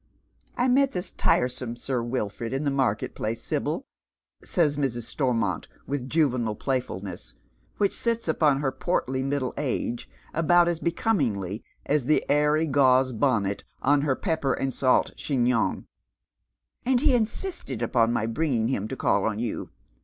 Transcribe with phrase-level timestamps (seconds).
[0.57, 3.85] "I mot this tiresome Sir WiJtord in tlie market place, Sibyl,"
[4.43, 5.03] says Mrs.
[5.03, 7.35] Stonnont with juvenile playfulness—
[7.79, 9.97] whidi sits upon her portly middle ago
[10.33, 15.85] about as becomingly as the airy gauze bonnet on her pepper and salt chignon,
[16.83, 19.69] —"and he insisted upon my bringing him to call on you.